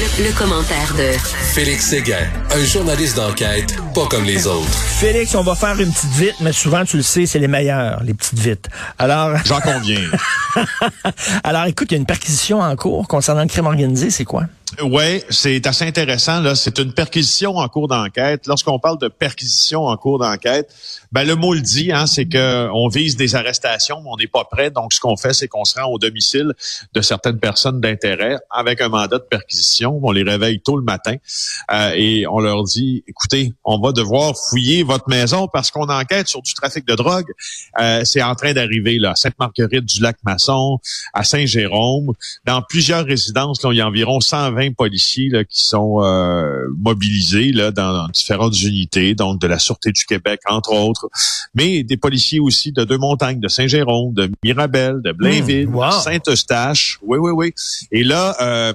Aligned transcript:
Le, 0.00 0.32
commentaire 0.32 0.94
de 0.94 1.12
Félix 1.52 1.90
Séguin, 1.90 2.26
un 2.54 2.64
journaliste 2.64 3.16
d'enquête 3.16 3.76
pas 3.92 4.06
comme 4.06 4.24
les 4.24 4.46
autres. 4.46 4.72
Félix, 4.72 5.34
on 5.34 5.42
va 5.42 5.54
faire 5.54 5.78
une 5.78 5.92
petite 5.92 6.12
vite, 6.12 6.36
mais 6.40 6.52
souvent, 6.52 6.86
tu 6.86 6.96
le 6.96 7.02
sais, 7.02 7.26
c'est 7.26 7.38
les 7.38 7.48
meilleures, 7.48 8.02
les 8.02 8.14
petites 8.14 8.38
vites. 8.38 8.70
Alors. 8.98 9.36
J'en 9.44 9.60
conviens. 9.60 10.00
Alors, 11.44 11.66
écoute, 11.66 11.88
il 11.90 11.96
y 11.96 11.96
a 11.96 11.98
une 11.98 12.06
perquisition 12.06 12.60
en 12.60 12.74
cours 12.76 13.08
concernant 13.08 13.42
le 13.42 13.48
crime 13.48 13.66
organisé, 13.66 14.08
c'est 14.08 14.24
quoi? 14.24 14.44
Oui, 14.78 15.22
c'est 15.30 15.66
assez 15.66 15.84
intéressant. 15.84 16.40
Là, 16.40 16.54
c'est 16.54 16.78
une 16.78 16.92
perquisition 16.92 17.56
en 17.56 17.68
cours 17.68 17.88
d'enquête. 17.88 18.46
Lorsqu'on 18.46 18.78
parle 18.78 18.98
de 18.98 19.08
perquisition 19.08 19.86
en 19.86 19.96
cours 19.96 20.20
d'enquête, 20.20 20.72
ben 21.10 21.26
le 21.26 21.34
mot 21.34 21.54
le 21.54 21.60
dit, 21.60 21.90
hein, 21.90 22.06
c'est 22.06 22.26
que 22.26 22.68
on 22.72 22.88
vise 22.88 23.16
des 23.16 23.34
arrestations, 23.34 24.00
mais 24.00 24.10
on 24.12 24.16
n'est 24.16 24.28
pas 24.28 24.44
prêt. 24.44 24.70
Donc, 24.70 24.92
ce 24.92 25.00
qu'on 25.00 25.16
fait, 25.16 25.34
c'est 25.34 25.48
qu'on 25.48 25.64
se 25.64 25.78
rend 25.78 25.90
au 25.90 25.98
domicile 25.98 26.52
de 26.94 27.00
certaines 27.00 27.40
personnes 27.40 27.80
d'intérêt 27.80 28.36
avec 28.48 28.80
un 28.80 28.88
mandat 28.88 29.18
de 29.18 29.24
perquisition. 29.24 29.98
On 30.02 30.12
les 30.12 30.22
réveille 30.22 30.60
tôt 30.60 30.76
le 30.76 30.84
matin 30.84 31.16
euh, 31.72 31.90
et 31.96 32.26
on 32.28 32.38
leur 32.38 32.62
dit 32.62 33.02
écoutez, 33.08 33.52
on 33.64 33.80
va 33.80 33.90
devoir 33.90 34.34
fouiller 34.50 34.84
votre 34.84 35.08
maison 35.08 35.48
parce 35.52 35.72
qu'on 35.72 35.88
enquête 35.88 36.28
sur 36.28 36.42
du 36.42 36.54
trafic 36.54 36.86
de 36.86 36.94
drogue. 36.94 37.26
Euh, 37.80 38.04
c'est 38.04 38.22
en 38.22 38.36
train 38.36 38.52
d'arriver 38.52 38.98
là, 38.98 39.14
Sainte-Marguerite 39.16 39.84
du 39.84 40.00
Lac-Masson, 40.00 40.78
à 41.12 41.24
Saint-Jérôme, 41.24 42.12
dans 42.46 42.62
plusieurs 42.62 43.04
résidences. 43.04 43.62
Là, 43.64 43.72
il 43.72 43.78
y 43.78 43.80
a 43.80 43.86
environ 43.88 44.20
120 44.20 44.59
policiers 44.68 45.30
qui 45.48 45.64
sont 45.64 46.02
euh, 46.02 46.66
mobilisés 46.76 47.52
là, 47.52 47.70
dans, 47.70 48.06
différentes 48.08 48.60
unités, 48.60 49.14
donc 49.14 49.40
de 49.40 49.46
la 49.46 49.58
Sûreté 49.58 49.92
du 49.92 50.04
Québec, 50.04 50.40
entre 50.46 50.72
autres, 50.72 51.08
mais 51.54 51.82
des 51.82 51.96
policiers 51.96 52.40
aussi 52.40 52.72
de 52.72 52.84
Deux-Montagnes, 52.84 53.40
de 53.40 53.48
Saint-Jérôme, 53.48 54.12
de 54.12 54.30
Mirabel, 54.44 55.00
de 55.02 55.12
Blainville, 55.12 55.68
mmh, 55.68 55.86
de 55.86 55.92
Saint-Eustache. 55.92 56.98
Oui, 57.02 57.18
oui, 57.18 57.30
oui. 57.30 57.54
Et 57.90 58.04
là... 58.04 58.36
Euh, 58.40 58.72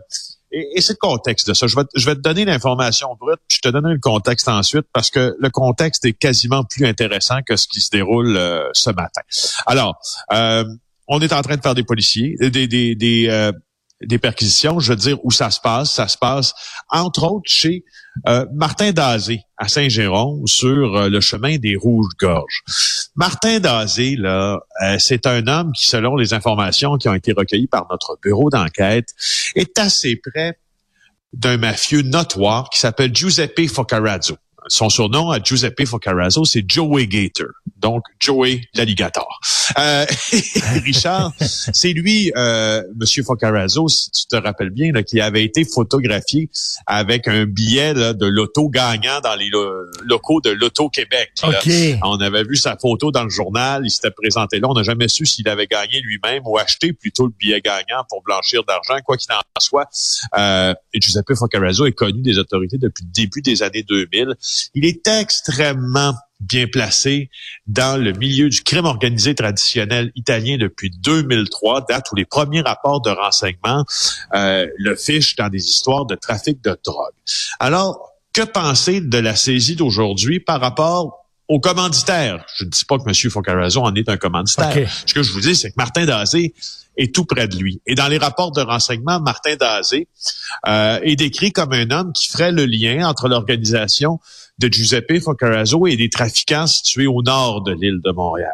et, 0.52 0.80
c'est 0.80 0.94
le 0.94 0.98
contexte 1.00 1.50
de 1.50 1.54
ça. 1.54 1.68
Je 1.68 1.76
vais, 1.76 1.84
je 1.96 2.06
vais 2.06 2.16
te 2.16 2.22
donner 2.22 2.46
l'information 2.46 3.10
brute, 3.20 3.40
puis 3.50 3.58
je 3.58 3.62
te 3.62 3.74
donnerai 3.74 3.96
le 3.96 4.00
contexte 4.00 4.48
ensuite, 4.48 4.86
parce 4.94 5.10
que 5.10 5.36
le 5.38 5.50
contexte 5.50 6.06
est 6.06 6.14
quasiment 6.14 6.64
plus 6.64 6.86
intéressant 6.86 7.40
que 7.46 7.58
ce 7.58 7.68
qui 7.68 7.82
se 7.82 7.90
déroule 7.90 8.38
euh, 8.38 8.70
ce 8.72 8.90
matin. 8.90 9.22
Alors, 9.66 10.00
on 11.08 11.20
est 11.20 11.34
en 11.34 11.42
train 11.42 11.58
de 11.58 11.62
faire 11.62 11.76
des 11.76 11.84
policiers, 11.84 12.38
des, 12.40 12.68
des, 12.68 12.96
des, 12.96 13.52
des 14.06 14.20
perquisitions, 14.20 14.80
je 14.80 14.92
veux 14.92 14.96
dire 14.96 15.18
où 15.24 15.32
ça 15.32 15.52
se 15.52 15.60
passe. 15.60 15.92
Ça 15.92 16.08
se 16.08 16.18
passe, 16.18 16.54
entre 16.90 17.24
autres, 17.24 17.50
chez 17.50 17.84
euh, 18.28 18.46
Martin 18.54 18.92
Dazé 18.92 19.42
à 19.58 19.68
Saint-Jérôme 19.68 20.46
sur 20.48 20.96
euh, 20.96 21.10
le 21.10 21.20
chemin 21.22 21.58
des 21.58 21.76
Rouges-Gorges. 21.76 22.64
Martin 23.16 23.60
Dazé, 23.60 24.16
là, 24.16 24.60
euh, 24.84 24.96
c'est 25.00 25.26
un 25.28 25.48
homme 25.48 25.72
qui, 25.74 25.88
selon 25.88 26.16
les 26.16 26.34
informations 26.34 26.98
qui 26.98 27.10
ont 27.10 27.14
été 27.14 27.34
recueillies 27.34 27.68
par 27.68 27.88
notre 27.90 28.18
bureau 28.22 28.50
d'enquête, 28.50 29.10
est 29.56 29.78
assez 29.80 30.16
près 30.16 30.58
d'un 31.34 31.58
mafieux 31.58 32.02
notoire 32.02 32.70
qui 32.70 32.80
s'appelle 32.80 33.14
Giuseppe 33.14 33.68
Foccarazzo 33.68 34.38
son 34.68 34.90
surnom 34.90 35.32
à 35.32 35.42
Giuseppe 35.42 35.86
Foccarazzo, 35.86 36.46
c'est 36.46 36.64
Joey 36.68 37.08
Gator. 37.08 37.48
Donc, 37.78 38.04
Joey 38.20 38.62
l'alligator. 38.74 39.28
Euh, 39.78 40.06
Richard, 40.84 41.34
c'est 41.40 41.94
lui, 41.94 42.32
euh, 42.36 42.82
Monsieur 42.96 43.24
Foccarazzo, 43.24 43.88
si 43.88 44.12
tu 44.12 44.26
te 44.28 44.36
rappelles 44.36 44.70
bien, 44.70 44.92
là, 44.92 45.04
qui 45.04 45.22
avait 45.22 45.44
été 45.44 45.66
photographié 45.66 46.50
avec 46.88 47.28
un 47.28 47.46
billet 47.46 47.94
de 47.94 48.26
loto 48.26 48.70
gagnant 48.70 49.20
dans 49.24 49.36
les 49.36 49.50
locaux 50.04 50.42
de 50.42 50.50
Loto 50.50 50.90
Québec. 50.90 51.32
On 52.04 52.18
avait 52.18 52.44
vu 52.44 52.56
sa 52.56 52.78
photo 52.78 53.12
dans 53.12 53.24
le 53.24 53.30
journal, 53.30 53.84
il 53.86 53.90
s'était 53.90 54.12
présenté 54.12 54.60
là. 54.60 54.68
On 54.70 54.74
n'a 54.74 54.84
jamais 54.84 55.08
su 55.08 55.26
s'il 55.26 55.48
avait 55.50 55.68
gagné 55.68 56.00
lui-même 56.02 56.44
ou 56.46 56.58
acheté 56.58 56.94
plutôt 56.94 57.26
le 57.28 57.34
billet 57.38 57.62
gagnant 57.62 58.04
pour 58.10 58.22
blanchir 58.24 58.64
d'argent, 58.64 58.98
quoi 59.04 59.18
qu'il 59.18 59.32
en 59.34 59.40
soit. 59.60 59.88
Euh, 60.38 60.74
et 60.94 61.02
Giuseppe 61.02 61.34
Foccarazzo 61.36 61.86
est 61.86 61.94
connu 61.94 62.22
des 62.22 62.38
autorités 62.38 62.78
depuis 62.78 63.04
le 63.04 63.12
début 63.12 63.42
des 63.42 63.64
années 63.64 63.84
2000. 63.84 64.36
Il 64.74 64.86
est 64.86 65.08
extrêmement 65.08 66.14
bien 66.40 66.68
placé 66.68 67.30
dans 67.68 68.02
le 68.02 68.12
milieu 68.12 68.50
du 68.50 68.62
crime 68.62 68.86
organisé 68.86 69.36
traditionnel 69.36 70.12
italien 70.16 70.58
depuis 70.58 70.92
2003, 71.00 71.86
date 71.88 72.12
où 72.12 72.16
les 72.16 72.26
premiers 72.26 72.62
rapports 72.62 73.02
de 73.02 73.10
renseignement 73.10 73.86
euh, 74.34 74.68
le 74.78 74.96
fichent 74.96 75.36
dans 75.36 75.50
des 75.50 75.66
histoires 75.66 76.06
de 76.06 76.16
trafic 76.16 76.64
de 76.64 76.78
drogue. 76.84 77.14
Alors, 77.60 78.12
que 78.34 78.42
penser 78.42 79.00
de 79.00 79.18
la 79.18 79.36
saisie 79.36 79.76
d'aujourd'hui 79.76 80.40
par 80.42 80.60
rapport 80.60 81.26
au 81.48 81.60
commanditaire? 81.60 82.46
Je 82.58 82.66
ne 82.66 82.70
dis 82.70 82.84
pas 82.84 82.98
que 82.98 83.04
M. 83.08 83.32
Foccarazzo 83.32 83.82
en 83.82 83.96
est 83.96 84.10
un 84.10 84.18
commanditaire. 84.18 84.90
Ce 85.06 85.14
que 85.14 85.24
je 85.24 85.32
vous 85.32 85.40
dis, 85.40 85.56
c'est 85.56 85.70
que 85.70 85.76
Martin 85.78 86.06
Dazé 86.06 86.54
est 86.98 87.14
tout 87.14 87.26
près 87.26 87.48
de 87.48 87.56
lui. 87.56 87.82
Et 87.86 87.96
dans 87.96 88.08
les 88.08 88.18
rapports 88.18 88.52
de 88.52 88.62
renseignement, 88.62 89.20
Martin 89.20 89.56
Dazé 89.56 90.08
euh, 90.68 91.00
est 91.02 91.16
décrit 91.16 91.52
comme 91.52 91.74
un 91.74 91.90
homme 91.92 92.14
qui 92.14 92.30
ferait 92.30 92.52
le 92.52 92.66
lien 92.66 93.08
entre 93.08 93.28
l'organisation 93.28 94.20
de 94.60 94.68
Giuseppe 94.72 95.20
Foccarazzo 95.20 95.88
et 95.88 95.98
des 95.98 96.10
trafiquants 96.10 96.68
situés 96.68 97.08
au 97.08 97.22
nord 97.22 97.62
de 97.62 97.74
l'île 97.74 98.00
de 98.04 98.12
Montréal. 98.12 98.54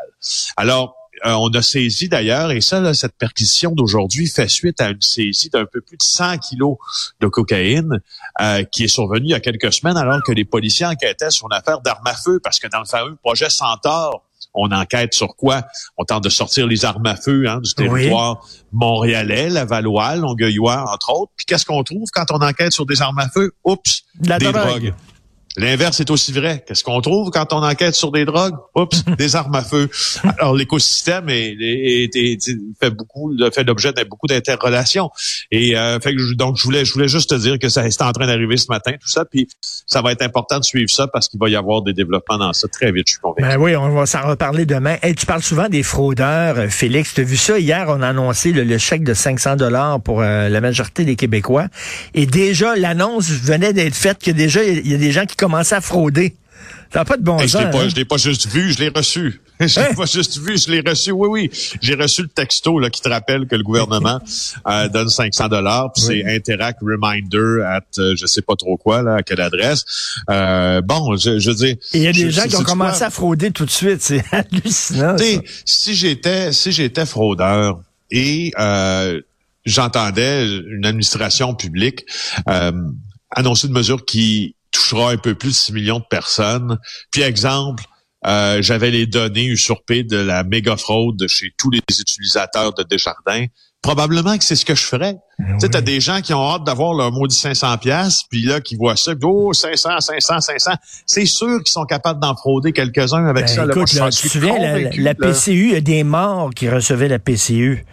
Alors, 0.57 0.95
euh, 1.25 1.33
on 1.33 1.49
a 1.49 1.61
saisi 1.61 2.09
d'ailleurs, 2.09 2.51
et 2.51 2.61
ça, 2.61 2.93
cette 2.95 3.15
perquisition 3.15 3.71
d'aujourd'hui 3.71 4.27
fait 4.27 4.47
suite 4.47 4.81
à 4.81 4.89
une 4.89 5.01
saisie 5.01 5.49
d'un 5.49 5.65
peu 5.65 5.81
plus 5.81 5.97
de 5.97 6.03
100 6.03 6.39
kilos 6.39 6.77
de 7.19 7.27
cocaïne 7.27 8.01
euh, 8.41 8.63
qui 8.63 8.85
est 8.85 8.87
survenue 8.87 9.27
il 9.27 9.31
y 9.31 9.35
a 9.35 9.39
quelques 9.39 9.71
semaines 9.71 9.97
alors 9.97 10.23
que 10.23 10.31
les 10.31 10.45
policiers 10.45 10.87
enquêtaient 10.87 11.29
sur 11.29 11.47
une 11.51 11.55
affaire 11.55 11.81
d'armes 11.81 12.07
à 12.07 12.15
feu 12.15 12.39
parce 12.43 12.59
que 12.59 12.67
dans 12.67 12.79
le 12.79 12.85
fameux 12.85 13.15
projet 13.17 13.49
Centaure, 13.49 14.23
on 14.53 14.71
enquête 14.71 15.13
sur 15.13 15.35
quoi? 15.35 15.63
On 15.97 16.03
tente 16.03 16.23
de 16.23 16.29
sortir 16.29 16.67
les 16.67 16.83
armes 16.85 17.05
à 17.05 17.15
feu 17.15 17.47
hein, 17.47 17.59
du 17.61 17.73
territoire 17.73 18.45
montréalais, 18.71 19.49
lavallois, 19.49 20.15
longueuillois, 20.15 20.91
entre 20.91 21.13
autres. 21.13 21.31
Puis 21.37 21.45
qu'est-ce 21.45 21.65
qu'on 21.65 21.83
trouve 21.83 22.09
quand 22.11 22.25
on 22.31 22.41
enquête 22.41 22.73
sur 22.73 22.85
des 22.85 23.01
armes 23.01 23.19
à 23.19 23.29
feu? 23.29 23.53
Oups, 23.63 24.03
des 24.15 24.51
drogues. 24.51 24.93
L'inverse 25.57 25.99
est 25.99 26.09
aussi 26.09 26.31
vrai. 26.31 26.63
Qu'est-ce 26.65 26.83
qu'on 26.83 27.01
trouve 27.01 27.29
quand 27.29 27.53
on 27.53 27.63
enquête 27.63 27.95
sur 27.95 28.11
des 28.11 28.25
drogues? 28.25 28.55
Oups, 28.75 29.03
des 29.17 29.35
armes 29.35 29.55
à 29.55 29.61
feu. 29.61 29.89
Alors, 30.23 30.55
l'écosystème 30.55 31.25
est, 31.29 32.09
fait 32.79 32.89
beaucoup, 32.89 33.35
fait 33.53 33.63
l'objet 33.63 33.91
de 33.93 34.03
beaucoup 34.03 34.27
d'interrelations. 34.27 35.09
Et 35.51 35.77
euh, 35.77 35.99
fait 35.99 36.13
donc, 36.35 36.57
je 36.57 36.63
voulais, 36.63 36.85
je 36.85 36.93
voulais 36.93 37.07
juste 37.07 37.29
te 37.29 37.35
dire 37.35 37.59
que 37.59 37.69
ça 37.69 37.85
est 37.85 38.01
en 38.01 38.11
train 38.11 38.27
d'arriver 38.27 38.57
ce 38.57 38.67
matin, 38.69 38.93
tout 38.93 39.09
ça. 39.09 39.25
Puis, 39.25 39.47
ça 39.85 40.01
va 40.01 40.11
être 40.11 40.21
important 40.21 40.59
de 40.59 40.63
suivre 40.63 40.89
ça 40.89 41.07
parce 41.07 41.27
qu'il 41.27 41.39
va 41.39 41.49
y 41.49 41.55
avoir 41.55 41.81
des 41.81 41.93
développements 41.93 42.37
dans 42.37 42.53
ça 42.53 42.67
très 42.67 42.91
vite, 42.91 43.07
je 43.07 43.13
suis 43.13 43.21
convaincu. 43.21 43.41
Ben 43.41 43.57
oui, 43.57 43.75
on 43.75 43.89
va 43.89 44.05
s'en 44.05 44.27
reparler 44.27 44.65
demain. 44.65 44.97
Hey, 45.01 45.15
tu 45.15 45.25
parles 45.25 45.41
souvent 45.41 45.67
des 45.67 45.83
fraudeurs, 45.83 46.57
euh, 46.57 46.67
Félix. 46.69 47.13
Tu 47.13 47.21
as 47.21 47.23
vu 47.23 47.37
ça? 47.37 47.59
Hier, 47.59 47.85
on 47.89 48.01
a 48.01 48.09
annoncé 48.09 48.51
le, 48.51 48.77
chèque 48.77 49.03
de 49.03 49.13
500 49.13 49.57
dollars 49.57 50.01
pour 50.01 50.21
euh, 50.21 50.49
la 50.49 50.61
majorité 50.61 51.03
des 51.03 51.15
Québécois. 51.15 51.67
Et 52.13 52.25
déjà, 52.25 52.75
l'annonce 52.75 53.29
venait 53.29 53.73
d'être 53.73 53.95
faite 53.95 54.19
que 54.23 54.31
déjà, 54.31 54.63
il 54.63 54.87
y 54.87 54.95
a 54.95 54.97
des 54.97 55.11
gens 55.11 55.25
qui 55.25 55.35
à 55.43 55.81
frauder. 55.81 56.35
N'a 56.93 57.05
pas 57.05 57.17
de 57.17 57.23
bon 57.23 57.39
sens. 57.39 57.55
Hein? 57.55 57.89
Je 57.89 57.95
l'ai 57.95 58.05
pas, 58.05 58.17
juste 58.17 58.47
vu, 58.47 58.73
je 58.73 58.79
l'ai 58.79 58.89
reçu. 58.89 59.41
Je 59.61 59.79
l'ai 59.79 59.85
hein? 59.85 59.93
pas 59.95 60.05
juste 60.05 60.39
vu, 60.39 60.57
je 60.57 60.71
l'ai 60.71 60.81
reçu. 60.81 61.11
Oui, 61.11 61.27
oui. 61.29 61.77
J'ai 61.81 61.93
reçu 61.93 62.23
le 62.23 62.27
texto 62.27 62.79
là, 62.79 62.89
qui 62.89 62.99
te 62.99 63.07
rappelle 63.07 63.45
que 63.45 63.55
le 63.55 63.61
gouvernement 63.61 64.19
euh, 64.67 64.89
donne 64.89 65.07
500 65.07 65.49
dollars. 65.49 65.93
Puis 65.93 66.03
c'est 66.03 66.25
Interact 66.25 66.79
Reminder 66.81 67.63
at 67.63 67.83
euh, 67.99 68.15
je 68.17 68.25
sais 68.25 68.41
pas 68.41 68.55
trop 68.55 68.75
quoi, 68.77 69.03
là, 69.03 69.17
à 69.17 69.21
quelle 69.21 69.39
adresse. 69.39 69.85
Euh, 70.31 70.81
bon, 70.81 71.15
je, 71.15 71.37
je 71.37 71.51
dis. 71.51 71.77
Il 71.93 72.01
y 72.01 72.07
a 72.07 72.11
des 72.11 72.31
gens 72.31 72.47
qui 72.47 72.55
ont 72.55 72.63
commencé 72.63 73.03
à 73.03 73.11
frauder 73.11 73.51
tout 73.51 73.65
de 73.65 73.71
suite. 73.71 74.01
C'est 74.01 74.23
hallucinant. 74.31 75.15
Si 75.63 75.93
j'étais 75.93 76.51
si 76.51 76.71
j'étais 76.71 77.05
fraudeur 77.05 77.81
et 78.09 78.51
j'entendais 79.63 80.47
une 80.47 80.85
administration 80.87 81.53
publique 81.53 82.05
annoncer 83.33 83.67
une 83.67 83.73
mesure 83.73 84.05
qui 84.05 84.55
touchera 84.71 85.11
un 85.11 85.17
peu 85.17 85.35
plus 85.35 85.49
de 85.49 85.55
6 85.55 85.73
millions 85.73 85.99
de 85.99 86.05
personnes. 86.09 86.77
Puis 87.11 87.21
exemple, 87.21 87.83
euh, 88.25 88.61
j'avais 88.61 88.91
les 88.91 89.07
données 89.07 89.45
usurpées 89.45 90.03
de 90.03 90.17
la 90.17 90.43
méga 90.43 90.77
fraude 90.77 91.25
chez 91.27 91.53
tous 91.57 91.71
les 91.71 91.81
utilisateurs 91.99 92.73
de 92.73 92.83
Desjardins. 92.83 93.45
Probablement 93.81 94.37
que 94.37 94.43
c'est 94.43 94.55
ce 94.55 94.63
que 94.63 94.75
je 94.75 94.83
ferais. 94.83 95.15
Eh 95.39 95.43
tu 95.53 95.59
sais, 95.61 95.69
t'as 95.69 95.81
des 95.81 95.99
gens 95.99 96.21
qui 96.21 96.35
ont 96.35 96.51
hâte 96.51 96.63
d'avoir 96.63 96.93
leur 96.93 97.11
maudit 97.11 97.35
500 97.35 97.79
pièces, 97.79 98.21
puis 98.29 98.43
là 98.43 98.61
qui 98.61 98.75
voient 98.75 98.95
ça, 98.95 99.13
oh 99.23 99.53
500, 99.53 99.99
500, 99.99 100.39
500. 100.39 100.71
C'est 101.07 101.25
sûr 101.25 101.57
qu'ils 101.63 101.71
sont 101.71 101.85
capables 101.85 102.19
d'en 102.19 102.35
frauder 102.35 102.73
quelques-uns 102.73 103.25
avec 103.25 103.45
ben, 103.45 103.47
ça. 103.47 103.65
Écoute, 103.65 103.87
tu 103.87 103.97
te 103.97 104.11
souviens, 104.11 104.55
la, 104.99 105.15
PCU, 105.15 105.69
il 105.69 105.73
y 105.73 105.75
a 105.75 105.81
des 105.81 106.03
morts 106.03 106.51
qui 106.51 106.69
recevaient 106.69 107.07
la 107.07 107.17
PCU. 107.17 107.83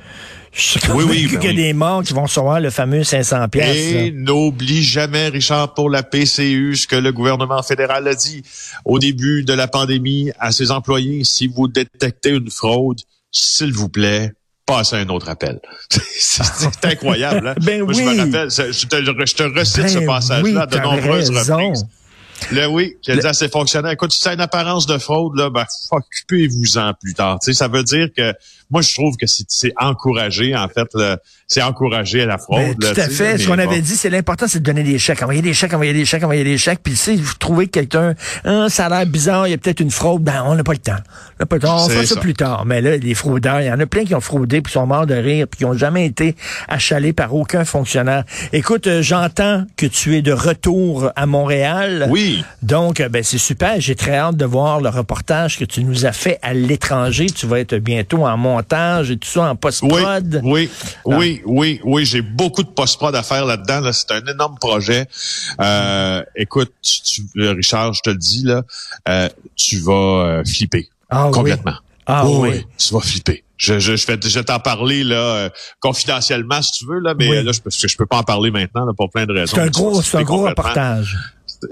Oui, 0.95 1.05
oui, 1.09 1.27
ben 1.27 1.43
y 1.43 1.49
a 1.49 1.53
des 1.53 1.73
morts 1.73 2.03
qui 2.03 2.13
vont 2.13 2.23
recevoir 2.23 2.61
le 2.61 2.71
fameux 2.71 3.05
500 3.05 3.49
pièces. 3.49 3.77
Et 3.77 4.13
n'oublie 4.13 4.83
jamais, 4.83 5.29
Richard, 5.29 5.75
pour 5.75 5.91
la 5.91 6.03
PCU, 6.03 6.75
ce 6.77 6.87
que 6.87 6.97
le 6.97 7.13
gouvernement 7.13 7.63
fédéral 7.63 8.09
a 8.09 8.15
dit 8.15 8.43
au 8.85 8.99
début 8.99 9.45
de 9.45 9.53
la 9.53 9.69
pandémie 9.69 10.31
à 10.39 10.53
ses 10.53 10.71
employés. 10.71 11.25
Si 11.25 11.47
vous 11.47 11.69
détectez 11.69 12.31
une 12.31 12.51
fraude, 12.51 13.01
s'il 13.31 13.73
vous 13.73 13.89
plaît, 13.89 14.33
passez 14.67 14.97
un 14.97 15.09
autre 15.09 15.29
appel. 15.29 15.61
C'est 15.91 16.85
incroyable. 16.85 17.49
Hein? 17.49 17.55
ben 17.63 17.83
Moi, 17.83 17.95
oui. 17.95 18.05
Je 18.05 18.11
me 18.11 18.19
rappelle, 18.19 18.51
je 18.51 18.87
te, 18.87 19.27
je 19.27 19.35
te 19.35 19.43
recite 19.43 19.89
ce 19.89 19.99
ben 19.99 20.07
passage-là 20.07 20.67
de 20.67 20.79
nombreuses 20.79 21.31
reprises. 21.31 21.87
Le 22.53 22.67
oui, 22.67 22.97
qui 23.03 23.13
a 23.13 23.17
dit 23.17 23.27
à 23.27 23.33
ses 23.33 23.49
fonctionnaires, 23.49 23.93
écoute, 23.93 24.13
si 24.13 24.21
c'est 24.21 24.35
une 24.35 24.41
apparence 24.41 24.87
de 24.87 24.99
fraude, 24.99 25.37
là, 25.37 25.51
ben, 25.51 25.65
occupez-vous-en 25.91 26.95
plus 26.95 27.15
tard. 27.15 27.39
Tu 27.41 27.47
sais, 27.47 27.59
ça 27.59 27.69
veut 27.69 27.83
dire 27.83 28.09
que 28.17 28.33
moi, 28.71 28.83
je 28.83 28.93
trouve 28.93 29.17
que 29.17 29.27
c'est 29.27 29.73
encouragé, 29.79 30.55
en 30.55 30.69
fait, 30.69 30.89
c'est 31.47 31.63
encouragé 31.63 32.23
à 32.23 32.27
la 32.27 32.39
fraude. 32.39 32.77
Ben, 32.79 32.93
tout 32.93 33.01
à 33.01 33.09
fait. 33.09 33.39
Ce 33.39 33.47
qu'on 33.47 33.59
avait 33.59 33.81
dit, 33.81 33.97
c'est 33.97 34.11
l'important, 34.11 34.47
c'est 34.47 34.59
de 34.59 34.65
donner 34.65 34.83
des 34.83 34.99
chèques. 34.99 35.23
Envoyer 35.23 35.41
des 35.41 35.55
chèques, 35.55 35.73
envoyer 35.73 35.95
des 35.95 36.05
chèques, 36.05 36.23
envoyer 36.23 36.45
des 36.45 36.59
chèques. 36.59 36.81
Puis 36.83 36.95
si 36.95 37.17
vous 37.17 37.35
trouvez 37.39 37.69
quelqu'un, 37.69 38.15
hein, 38.45 38.69
ça 38.69 38.87
a 38.87 38.89
l'air 38.91 39.07
bizarre, 39.07 39.47
il 39.47 39.53
y 39.53 39.55
a 39.55 39.59
peut-être 39.59 39.81
une 39.81 39.91
fraude, 39.91 40.23
ben 40.23 40.43
on 40.45 40.55
n'a 40.55 40.65
pas 40.65 40.73
le 40.73 40.79
temps. 40.79 40.93
On 41.39 41.43
n'a 41.43 41.47
pas 41.47 41.57
le 41.57 41.63
temps, 41.63 41.87
on 41.87 41.89
fera 41.89 42.05
ça, 42.05 42.17
plus 42.17 42.35
tard. 42.35 42.67
Mais 42.67 42.83
là, 42.83 42.97
les 42.99 43.15
fraudeurs, 43.15 43.63
il 43.63 43.67
y 43.67 43.73
en 43.73 43.81
a 43.81 43.87
plein 43.87 44.05
qui 44.05 44.15
ont 44.15 44.21
fraudé, 44.21 44.61
puis 44.61 44.73
sont 44.73 44.87
morts 44.87 45.07
de 45.07 45.15
rire, 45.15 45.47
puis 45.49 45.59
qui 45.59 45.65
n'ont 45.65 45.77
jamais 45.77 46.05
été 46.05 46.37
achalés 46.69 47.15
par 47.15 47.35
aucun 47.35 47.65
fonctionnaire. 47.65 48.25
Écoute, 48.53 48.87
euh, 48.87 49.01
j'entends 49.01 49.65
que 49.77 49.87
tu 49.87 50.17
es 50.17 50.23
de 50.23 50.33
retour 50.33 51.11
à 51.17 51.25
Montréal. 51.25 52.07
Oui. 52.11 52.28
Donc, 52.63 53.01
euh, 53.01 53.09
ben 53.09 53.23
c'est 53.23 53.39
super. 53.39 53.81
J'ai 53.81 53.95
très 53.95 54.17
hâte 54.17 54.37
de 54.37 54.45
voir 54.45 54.81
le 54.81 54.89
reportage 54.89 55.59
que 55.59 55.65
tu 55.65 55.85
nous 55.85 56.07
as 56.07 56.13
fait 56.13 56.39
à 56.43 56.55
l'étranger. 56.55 57.27
Tu 57.27 57.47
vas 57.47 57.61
être 57.61 57.77
bientôt 57.77 58.27
en 58.27 58.37
montage 58.37 59.11
et 59.11 59.17
tout 59.17 59.29
ça, 59.29 59.51
en 59.51 59.57
post-prod. 59.57 60.41
Oui, 60.43 60.71
oui, 61.05 61.17
oui, 61.17 61.43
oui, 61.45 61.81
oui. 61.85 62.05
J'ai 62.05 62.23
beaucoup 62.23 62.63
de 62.63 62.69
post-prod 62.69 63.15
à 63.15 63.23
faire 63.23 63.45
là-dedans. 63.45 63.91
C'est 63.93 64.13
un 64.13 64.27
énorme 64.27 64.57
projet. 64.61 65.07
Euh, 65.61 66.23
écoute, 66.37 66.73
tu, 66.83 67.23
Richard, 67.37 67.93
je 67.95 68.03
te 68.03 68.11
le 68.11 68.17
dis, 68.17 68.45
là, 68.45 68.63
euh, 69.09 69.29
tu 69.57 69.79
vas 69.79 70.43
flipper. 70.45 70.89
Ah, 71.11 71.31
complètement. 71.33 71.75
Ah 72.07 72.27
oui. 72.27 72.65
Tu 72.77 72.95
vas 72.95 73.01
flipper. 73.01 73.45
Je, 73.57 73.81
je, 73.81 73.97
je 73.97 74.07
vais, 74.07 74.19
je 74.23 74.39
t'en 74.39 74.61
parler 74.61 75.03
là 75.03 75.51
confidentiellement 75.81 76.63
si 76.63 76.71
tu 76.71 76.87
veux 76.87 77.01
là, 77.01 77.13
mais 77.19 77.43
là 77.43 77.51
je 77.51 77.89
je 77.89 77.97
peux 77.97 78.07
pas 78.07 78.19
en 78.19 78.23
parler 78.23 78.53
maintenant 78.53 78.87
là, 78.87 78.93
pour 78.97 79.11
plein 79.11 79.27
de 79.27 79.33
raisons. 79.33 79.57
C'est 79.57 79.63
un 79.63 79.67
gros, 79.67 80.01
c'est 80.01 80.17
un 80.17 80.23
gros 80.23 80.45
reportage 80.45 81.19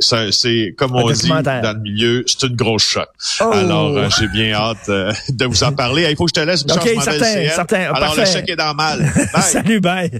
c'est 0.00 0.74
comme 0.76 0.94
on 0.94 1.10
dit 1.10 1.28
dans 1.28 1.72
le 1.74 1.80
milieu, 1.80 2.24
c'est 2.26 2.46
une 2.46 2.56
grosse 2.56 2.84
shot. 2.84 3.00
Oh. 3.40 3.50
Alors 3.52 3.96
euh, 3.96 4.08
j'ai 4.18 4.28
bien 4.28 4.52
hâte 4.52 4.88
euh, 4.88 5.12
de 5.28 5.44
vous 5.44 5.64
en 5.64 5.72
parler. 5.72 6.06
Il 6.10 6.16
faut 6.16 6.24
que 6.24 6.30
je 6.34 6.40
te 6.40 6.46
laisse. 6.46 6.64
OK, 6.64 7.02
certain, 7.02 7.48
certain. 7.48 7.92
Alors 7.92 8.14
le 8.16 8.24
chèque 8.24 8.48
est 8.48 8.56
dans 8.56 8.74
mal. 8.74 9.12
Salut, 9.40 9.80
bye. 9.80 10.10